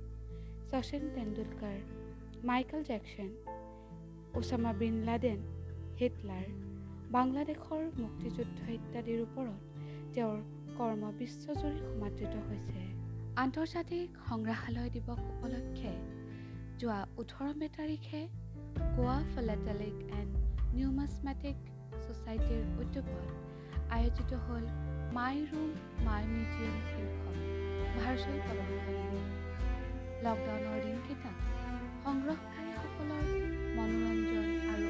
[0.70, 1.76] Sachin Tendulkar
[2.48, 3.30] Michael Jackson
[4.38, 5.40] Osama bin Laden
[6.00, 6.46] Hitler
[7.16, 9.60] বাংলাদেশৰ মুক্তিযুদ্ধ ইত্যাদিৰ ওপৰত
[10.14, 10.38] তেওঁৰ
[10.78, 12.82] কৰ্ম বিশ্বজুৰি সমাদৃত হৈছে।
[13.44, 15.92] আন্তৰ্জাতিক সংগ্ৰহালয় দিৱস উপলক্ষে
[16.80, 18.20] যোৱা ওঠৰ মে' তাৰিখে
[18.96, 20.32] গোৱা ফেলেটেলিক এণ্ড
[20.76, 21.58] নিউমাছমেটিক
[22.06, 23.24] ছ'চাইটিৰ উদ্যোগত
[23.90, 24.64] আয়োজিত হ'ল
[25.12, 25.70] মাই রুম,
[26.04, 27.36] মাই মিউজিয়াম শীৰ্ষক
[27.96, 29.22] ভাৰ্চুৱেল প্ৰদৰ্শনী
[30.24, 31.36] লকডাউনৰ দিনকেইটাত
[32.04, 33.24] সংগ্ৰহকাৰীসকলৰ
[33.76, 34.86] মনোৰঞ্জন আৰু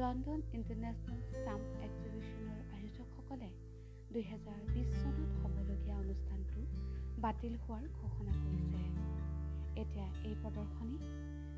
[0.00, 3.48] লণ্ডন ইণ্টাৰনেশ্যনেল ষ্টাম্প এক্সিবিশ্যনৰ আয়োজকসকলে
[4.12, 6.60] দুহেজাৰ বিছ চনত হ'বলগীয়া অনুষ্ঠানটো
[7.24, 8.80] বাতিল হোৱাৰ ঘোষণা কৰিছে।
[9.82, 10.98] এতিয়া এই প্ৰদৰ্শনী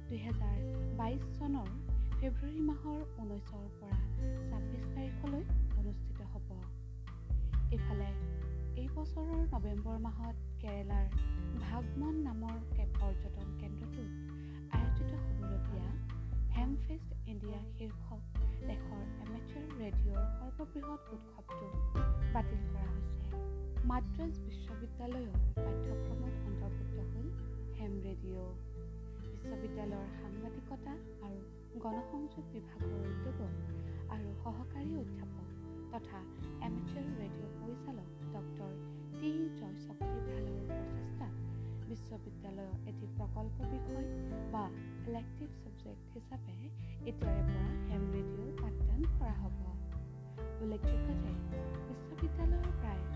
[0.09, 0.59] দুহেজাৰ
[1.00, 1.68] বাইছ চনৰ
[2.20, 3.98] ফেব্ৰুৱাৰী মাহৰ ঊনৈছৰ পৰা
[4.48, 5.44] ছাব্বিছ তাৰিখলৈ
[5.81, 6.48] অনুষ্ঠিত হ'ব।
[7.72, 8.11] ইফালে
[8.81, 11.07] এই বছৰৰ নৱেম্বৰ মাহত কেৰেলাৰ
[11.61, 12.57] ভাগমন নামৰ
[13.00, 14.11] পৰ্যটন কেন্দ্ৰটোত
[14.79, 15.88] আয়োজিত হ'বলগীয়া
[16.57, 18.30] হেমফেষ্ট ইণ্ডিয়া শীৰ্ষক
[18.68, 21.66] দেশৰ এমেচাৰ ৰেডিঅ'ৰ সৰ্ববৃহৎ উৎসৱটো
[22.35, 23.20] বাতিল কৰা হৈছে।
[23.90, 27.29] মাদ্ৰাজ বিশ্ববিদ্যালয়ৰ পাঠ্যক্ৰমত অন্তৰ্ভুক্ত হ'ল
[27.79, 28.53] হেম ৰেডিঅ'
[29.23, 30.92] বিশ্ববিদ্যালয়ৰ সাংবাদিকতা
[31.27, 31.38] আৰু
[31.85, 33.53] গণসংযোগ বিভাগৰ উদ্যোগক
[34.14, 35.46] আৰু সহকাৰী অধ্যাপক
[35.92, 36.20] তথা
[36.66, 38.73] এমেচাৰ ৰেডিঅ' পৰিচালক ডক্টৰ
[39.20, 41.35] টি জয়শক্তি ভালৰ প্ৰচেষ্টাত
[41.88, 44.07] বিশ্ববিদ্যালয়ৰ এটি প্ৰকল্প বিষয়
[44.53, 44.64] বা
[45.09, 46.55] ইলেক্টিভ ছাবজেক্ট হিচাপে
[47.07, 49.59] এতিয়াৰে পৰা হেম ৰেডিঅ' পাঠদান কৰা হ'ব।
[50.63, 51.33] উল্লেখযোগ্য যে
[51.89, 53.10] বিশ্ববিদ্যালয়ৰ প্ৰায়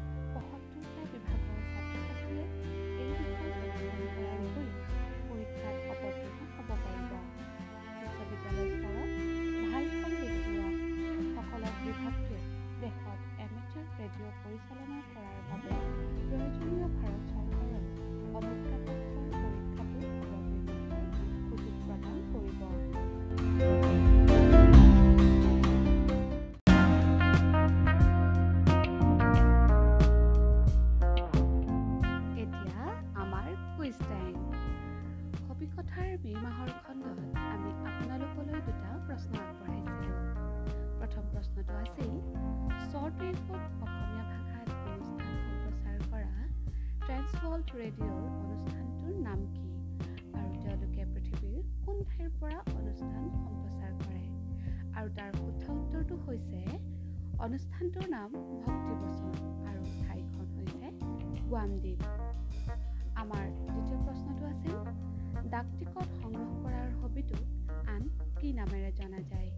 [68.65, 69.49] নামেৰে জনা যায়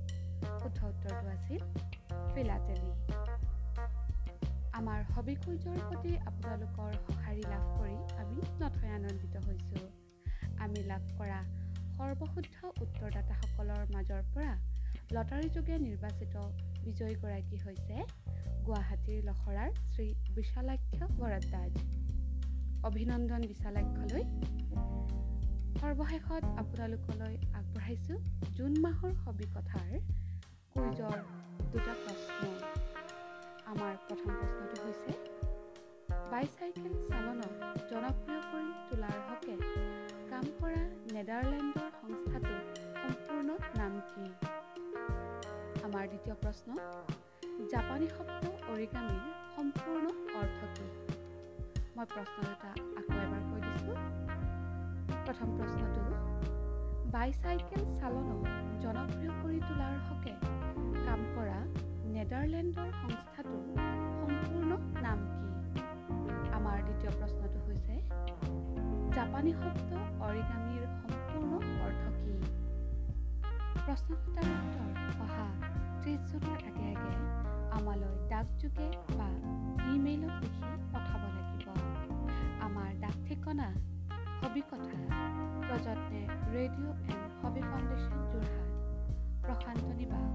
[0.61, 1.61] শুদ্ধ উত্তৰটো আছিল
[2.35, 2.92] ফিলাটেলি
[4.79, 9.85] আমাৰ হবি কুইজৰ প্ৰতি আপোনালোকৰ সঁহাৰি লাভ কৰি আমি নথৈ আনন্দিত হৈছোঁ।
[10.64, 11.38] আমি লাভ কৰা
[11.97, 14.53] সৰ্বশুদ্ধ উত্তৰদাতাসকলৰ মাজৰ পৰা
[15.16, 16.35] লটাৰী যোগে নিৰ্বাচিত
[16.87, 17.97] বিজয়ীগৰাকী হৈছে
[18.66, 21.73] গুৱাহাটীৰ লখৰাৰ শ্ৰী বিশালাক্ষ বৰদ্দাজ
[22.90, 24.25] অভিনন্দন বিশালাক্ষলৈ।
[25.81, 27.35] সৰ্বশেষত আপোনালোকলৈ
[27.87, 29.90] আগবঢ়াইছোঁ জুন মাহৰ হবি কথাৰ
[30.70, 31.18] কুইজৰ
[31.66, 32.49] দুটা প্ৰশ্ন।
[33.66, 35.12] আমাৰ প্ৰথম প্ৰশ্নটো হৈছে
[36.25, 37.53] বাইচাইকেল চালনক
[37.85, 39.55] জনপ্ৰিয় কৰি তোলাৰ হকে
[40.33, 42.61] কাম কৰা নেডাৰলেণ্ডৰ সংস্থাটোৰ
[42.96, 44.27] সম্পূৰ্ণ নাম কি?
[45.85, 46.68] আমাৰ দ্বিতীয় প্ৰশ্ন
[47.70, 50.88] জাপানী শব্দ অৰিগামীৰ সম্পূৰ্ণ অৰ্থ কি?
[51.94, 53.96] মই প্ৰশ্ন দুটা আকৌ এবাৰ কৈ দিছোঁ।
[55.27, 56.36] প্ৰথম প্ৰশ্নটো
[57.14, 58.40] বাইচাইকেল চালনক
[58.83, 60.33] জনপ্ৰিয় কৰি তোলাৰ হকে
[61.07, 61.59] কাম কৰা
[62.14, 63.62] নেডাৰলেণ্ডৰ সংস্থাটোৰ
[64.21, 64.71] সম্পূৰ্ণ
[65.07, 65.81] নাম কি?
[66.59, 67.95] আমাৰ দ্বিতীয় প্ৰশ্নটো হৈছে
[69.16, 69.90] জাপানী শব্দ
[70.29, 71.53] অৰিগামীৰ সম্পূৰ্ণ
[71.87, 72.35] অৰ্থ কি?
[73.87, 74.90] প্ৰশ্ন দুটাৰ উত্তৰ
[75.25, 75.47] অহা
[76.01, 77.14] ত্ৰিছ জুনৰ আগে আগে
[77.79, 78.88] আমালৈ ডাকযোগে
[79.19, 79.29] বা
[79.95, 81.66] ইমেইলত লিখি পঠাব লাগিব।
[82.66, 83.69] আমাৰ ডাক ঠিকনা
[84.40, 84.62] হবি
[85.77, 86.21] প্ৰযত্নে
[86.53, 88.69] Radio' and Hobby Foundation Jorhat.
[89.41, 90.31] Prashanta Nibas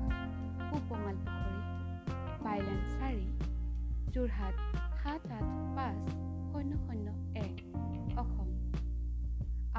[0.67, 1.61] Supangal Pukhuri
[2.43, 3.25] bylane চাৰি
[4.15, 4.55] যোৰহাট
[4.99, 6.03] সাত আঠ পাঁচ
[6.51, 7.07] শূন্য শূন্য
[7.45, 7.55] এক
[8.23, 8.51] অসম।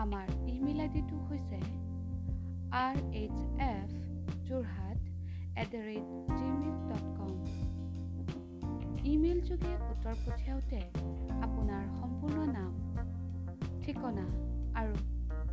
[0.02, 1.60] আমাৰ ইমেইল আই ডিটো হৈছে
[2.80, 3.88] R H F
[4.50, 4.98] Jorhat
[5.60, 6.06] at the rate
[6.38, 7.32] Gmail dot com.
[9.14, 10.80] Email যোগে উত্তৰ পঠিয়াওঁতে
[11.46, 12.70] আপোনাৰ সম্পূৰ্ণ নাম
[13.82, 14.26] ঠিকনা
[14.80, 14.94] আৰু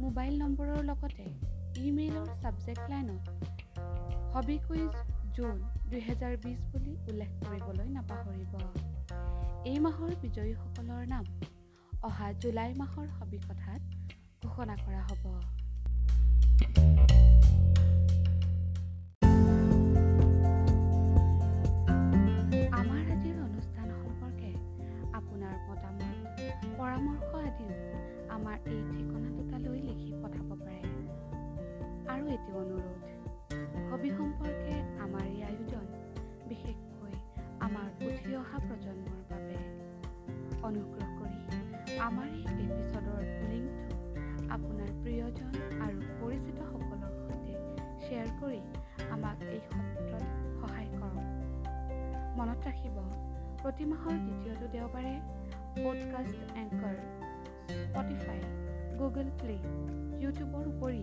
[0.04, 1.26] মোবাইল নম্বৰৰ লগতে
[1.88, 3.26] ইমেইলৰ ছাবজেক্ট লাইনত
[4.36, 4.94] হবি কুইজ
[5.36, 5.56] জুন
[5.92, 8.54] দুহেজাৰ বিছ বুলি উল্লেখ কৰিবলৈ নাপাহৰিব।
[9.70, 11.26] এই মাহৰ বিজয়ীসকলৰ নাম
[12.10, 13.82] অহা জুলাই মাহৰ হবি কথাত
[14.44, 15.24] ঘোষণা কৰা হ'ব।
[26.80, 27.74] পৰামৰ্শ আদিও
[28.36, 29.29] আমাৰ এই ঠিকনা
[32.10, 33.00] আৰু এটি অনুৰোধ।
[33.92, 35.86] হবি সম্পৰ্কে আমাৰ এই আয়োজন
[36.48, 37.14] বিশেষকৈ
[37.60, 39.58] আমাৰ উঠি অহা প্ৰজন্মৰ বাবে।
[40.64, 41.40] অনুগ্ৰহ কৰি
[42.00, 43.96] আমাৰ এই এপিছডৰ লিংকটো
[44.56, 47.54] আপোনাৰ প্ৰিয়জন আৰু পৰিচিতসকলৰ সৈতে
[48.04, 48.62] শ্বেয়াৰ কৰি
[49.12, 50.24] আমাক এই সত্ৰত
[50.62, 51.26] সহায় কৰক।
[52.38, 52.98] মনত ৰাখিব
[53.62, 55.14] প্ৰতি মাহৰ দ্বিতীয়টো দেওবাৰে
[55.84, 56.96] podcast Anchor
[57.80, 58.40] Spotify
[59.00, 59.58] Google Play
[60.24, 61.02] ইউটিউবৰ উপৰি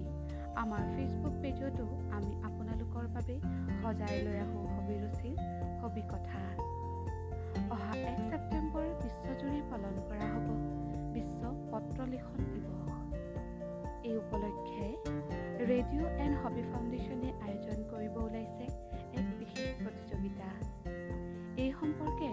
[0.62, 1.84] আমাৰ ফেচবুক পেজতো
[2.16, 3.34] আমি আপোনালোকৰ বাবে
[3.82, 5.36] সজাই লৈ আহোঁ হবিৰুচিৰ
[5.82, 6.40] হবি কথা
[7.74, 10.48] অহা এক ছেপ্টেম্বৰ বিশ্বজুৰি পালন কৰা হ'ব।
[11.14, 12.96] বিশ্ব পত্ৰ লিখন দিৱস।
[14.08, 14.88] এই উপলক্ষে
[15.70, 18.64] ৰেডিঅ' এণ্ড হবি ফাউণ্ডেশ্যনে আয়োজন কৰিব ওলাইছে
[19.20, 20.48] এক বিশেষ প্ৰতিযোগিতা।
[21.62, 22.30] এই সম্পৰ্কে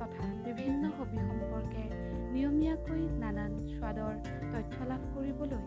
[0.00, 1.84] তথা বিভিন্ন হবি সম্পৰ্কে
[2.32, 4.14] নিয়মীয়াকৈ নানান স্বাদৰ
[4.52, 5.64] তথ্য লাভ কৰিবলৈ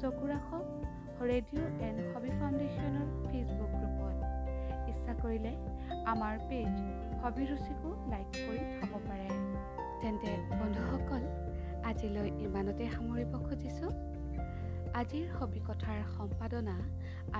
[0.00, 0.77] চকু ৰাখক
[1.26, 4.16] ৰেডিঅ' এণ্ড হবি ফাউণ্ডেশ্যনৰ ফেচবুক গ্ৰুপত।
[4.90, 5.52] ইচ্ছা কৰিলে
[6.12, 6.72] আমাৰ পেজ
[7.22, 9.30] হবি ৰুচিকো লাইক কৰি থ'ব পাৰে।
[10.02, 11.22] তেন্তে বন্ধুসকল
[11.90, 13.92] আজিলৈ ইমানতে সামৰিব খুজিছোঁ।
[15.00, 16.76] আজিৰ হবি কথাৰ সম্পাদনা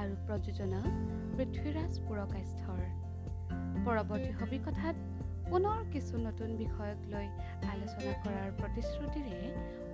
[0.01, 0.81] আৰু প্ৰযোজনা
[1.37, 2.83] পৃথ্বীৰাজ পুৰকাস্থৰ।
[3.87, 4.97] পৰৱৰ্তী হবি কথাত
[5.51, 7.27] পুনৰ কিছু নতুন বিষয়ক লৈ
[7.73, 9.37] আলোচনা কৰাৰ প্ৰতিশ্ৰুতিৰে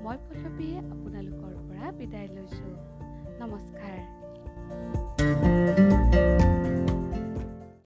[0.04, 3.03] মই পল্লৱীয়ে আপোনালোকৰ পৰা বিদায় লৈছোঁ।
[3.40, 3.98] नमस्कार।